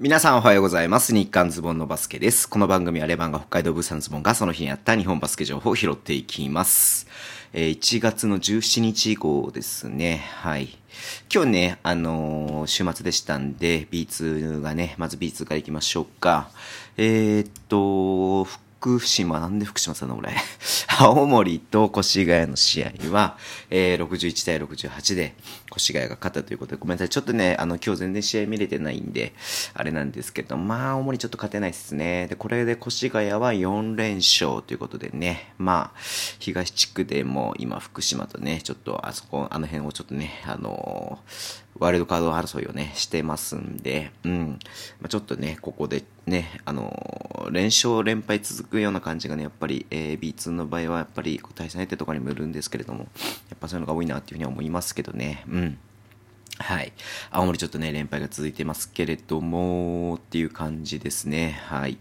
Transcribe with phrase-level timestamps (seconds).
[0.00, 1.12] 皆さんおはようございます。
[1.12, 2.48] 日刊ズボンのバスケです。
[2.48, 7.08] この番組はレバンが北海道ブーサンズボンがその日にあった日本バスケ情報を拾っていきます。
[7.52, 10.22] えー1月の17日以降ですね。
[10.36, 10.68] はい。
[11.34, 16.48] 今日ね、あのー週末でしたんで、B2 がね、まず B2 から行きましょうか。
[16.96, 18.46] えーっと、
[18.96, 20.34] 福島、なんで福島さんの俺。
[20.98, 23.36] 青森と越谷の試合は、
[23.68, 25.34] えー、61対68で
[25.76, 27.08] 越谷が勝ったということで、ごめんなさい。
[27.10, 29.34] ちょっとね、あの、今日全然試合見れてないんで、
[29.74, 32.28] あれなんですけど、まあ、青森ちょっと勝てないですね。
[32.28, 35.98] で、これで越谷は4連勝ということでね、まあ、
[36.38, 44.58] 東地区でも今、福島とね、ちょっとあそこ、あの辺をちょっとね、あのーワールドカード争いをね、してますんで、うん。
[45.00, 53.04] まあ、ちょっとね、ここでね、あの連勝連敗続くような感じがね、やっぱり、えー B2 の場合はやっぱり対戦相手とかにもよるんですけれども、や
[53.54, 55.78] っぱそういうのが多いなっていうふうには思いますけどね、うん。
[56.58, 56.92] はい。
[57.30, 61.60] 青森ちょっとね、連敗が続いてますけれども、っていう感じですね。
[61.66, 61.98] はい。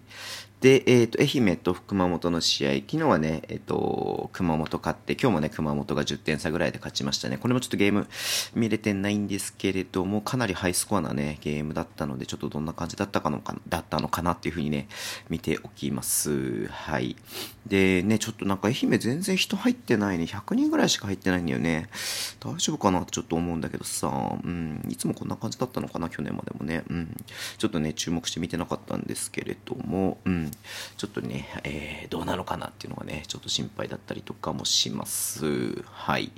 [0.60, 7.38] で、えっ、と、愛媛と熊本の試合、昨日はね、えっ、と、熊本勝って、今日もね、熊本が10点差ぐらいで勝ちましたね。
[7.38, 8.08] これもちょっとゲーム
[8.56, 14.88] 見れてないんですけれども、かなりハイスコアなね、ゲームだったので、ちょっとどんな感じだったかのかだったのかなっていうふうにね、
[15.30, 16.66] 見ておきます。
[16.70, 17.16] はい。
[17.68, 20.24] で、ね、ちょっとなんか愛媛全然人入ってないね。
[20.24, 21.88] 100人ぐらいしか入ってないんだよね。
[22.40, 26.84] 大丈夫かなってちょっと思うんだけどさ、うん、いつもこんな感じだったのかな、去年までもね。
[26.90, 27.16] うん。
[27.60, 30.47] ちょっとね、注目して見てなかったんですけれども、うん。
[30.98, 35.82] ちょっとね、えーどうなのかなっていうのがね、ちょっと心配だったりとかもします。
[35.84, 36.32] はい。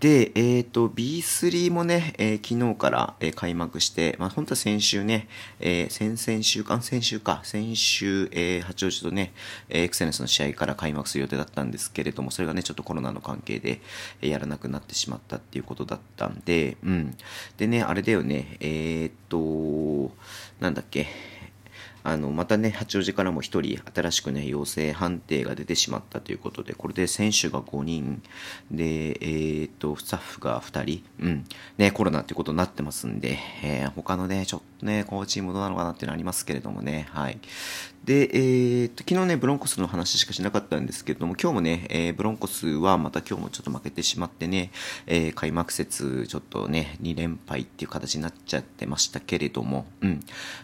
[0.00, 5.28] で、えっ、と、B3 もね、えー昨日から、えー開幕して、まあ、本当は先週ね、
[5.60, 9.34] えー先々週間、先週か、先週、えー八王子とね、
[9.68, 13.80] えエクセレンスの試合から開幕する予定だったんですけれども、それがね、ちょっとコロナの関係で、
[14.22, 17.16] えーやらなくなってしまったっていうことだったんで、うん。
[17.58, 20.10] でね、あれだよね、えっ、と、
[20.60, 21.08] なんだっけ、
[22.02, 23.44] あのまたね、八王子からも1
[23.76, 28.22] 人新しくね、陽性判定が出てしまったということで、これで選手が5人、
[28.70, 31.44] で、えーっと、スタッフが2人、うん、
[31.78, 37.38] ね、コロナっていうことになってますんで、えー他のね、ちょっとね、このチームどうなのかなっていうのありますけれどもね、はい。
[38.04, 44.70] で、えーっと、昨日ね、ブロンコスの話しかしなかったんですけれども、今日もね、えーブロンコスはまた今日もちょっと負けてしまってね、
[45.06, 50.20] えー開幕節、ちょっとね、2連敗っていう形になっちゃってましたけれども、うん。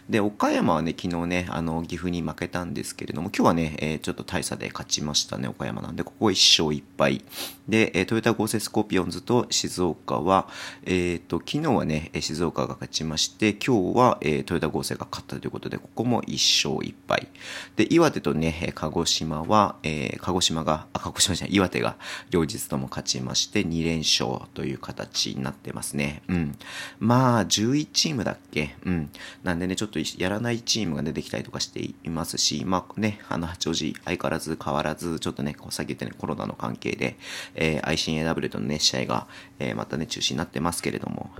[0.09, 7.23] で、岡山はね、昨日ね、あの、岐阜に負けたんですけれども、今日はね、えーちょっと大差で勝ちましたね、岡山なんで、ここ1勝1敗。
[7.67, 10.47] で、えートヨタ合成スコーピオンズと静岡は、
[10.85, 17.27] えっ、と、昨日はね、えー静岡が勝ちまして、今日は、えートヨタ合成が勝ったということで、ここも1勝1敗。
[17.75, 21.97] で、岩手とね、えー鹿児島は、えー鹿児島が、あ、鹿児島じゃない、岩手が
[22.29, 26.21] 両日とも勝ちまして、2連勝という形になってますね。
[26.27, 26.55] うん。
[26.99, 28.75] まあ、11チームだっけ？
[28.85, 29.09] うん。
[29.43, 37.17] なんでね、ちょっとやらないチームが出できたりとかしていますし、まあね、あの、八王子、相変わらず変わらず、ちょっとね、こう、さっき言ったね、コロナの関係で、
[37.55, 39.27] えー、ICNAW とのね、試合が、
[39.57, 41.31] えーまたね、中止になってますけれども、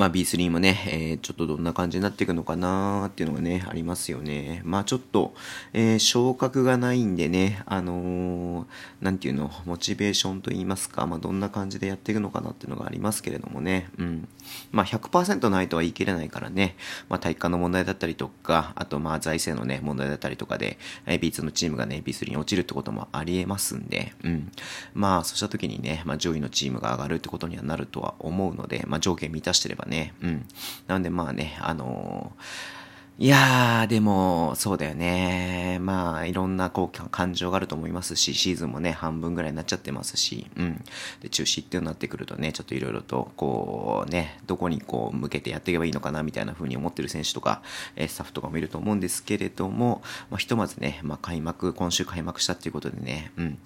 [0.00, 4.62] まあ B3 もね、えーちょっとどんな感じになっていくのかなーっていうのがね、ありますよね。
[4.64, 5.34] まあちょっと、
[5.74, 8.66] えー昇格がないんでね、あのー
[9.02, 14.26] なんていうの、モチベーションといいますか、まあどんな感じでやっていくのかなっていうのがありますけれどもね、うん。
[14.72, 16.76] まあ100%ないとは言い切れないからね、
[17.10, 24.50] まあ体育化の問題だったりとか、あとまあ財政のね、問題だったりとかで、えー B2 のチームがね、B3 に落ちるってこともありえますんで、うん。
[24.94, 30.46] まあそうした時にね、まあ上位のチームが上がるってことにはなるとは思うので、まあ条件満たしてればね、ねうん。
[30.86, 32.79] なんでまあね、あのー
[33.22, 35.76] いやー、でも、そうだよね。
[35.82, 40.82] まあ、いろんな、こう、感情があると思いますし、シーズンもね、半分ぐらいになっちゃってますし、うん。
[41.20, 47.60] で、中止っていうのになってくるとね、ちょっといろいろと、こう、ね、どこにこう、向けてやっていけばいいのかな、みたいな風に思ってる選手とか、
[47.94, 53.58] えースタッフとかもいると思うんですけれども、まあ、ひとまずね、まあ、開幕、今週開幕したっていうことでね、うん。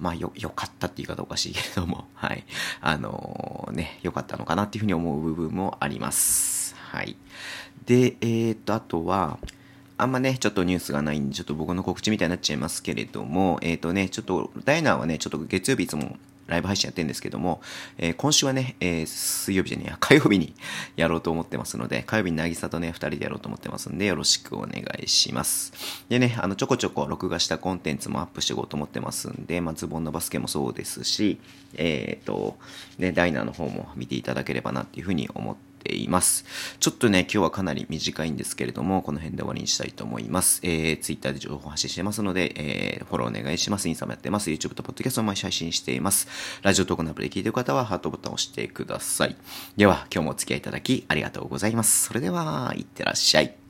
[0.00, 2.46] まあ、よ、良かったって言い方おかしいけれども、 はい。
[2.80, 6.74] あのーね、良かったのかなっていうふうに思う部分もあります。
[6.92, 7.16] はい。
[7.86, 9.38] で、えー、と、あとは、
[9.98, 16.16] あんまね、ちょっとニュースがないんで、ちょっと僕の告知みたいになっちゃいますけれども、えっ、とね、ちょっと、ダイナーはね、ちょっと月曜日いつも
[16.46, 17.60] ライブ配信やってるんですけども、
[17.98, 20.54] えー今週はね、えー水曜日じゃねえや、火曜日に
[20.96, 25.72] やろうと思ってますので、火曜日に渚とね、二人でやろうと思ってますんで、よろしくお願いします。
[26.08, 31.38] でね、あの、ちょこちょこ録画したコンテンツもアップしていこうと思ってますんで、まあ、ズボンのバスケもそうですし、
[31.74, 32.58] えっ、と、
[32.98, 36.44] ね、ダイナーの方も見ていただければなっていうふうに思ってています。
[36.80, 40.60] ちょっとね、今日はかなり短いんですけれども、この辺で終わりにしたいと思います。
[40.62, 43.88] えー、Twitter で情報発信してますので、えー、フォローお願いします。
[43.88, 44.50] インスタもやってます。
[44.50, 46.28] YouTube と Podcast も毎週配信しています。
[46.62, 49.36] ラジオトークのアプリで聞いている方は、ハートボタンを押してください。
[49.76, 52.06] では、今日もお付き合いいただき、ありがとうございます。
[52.06, 53.61] それでは、いってらっしゃい。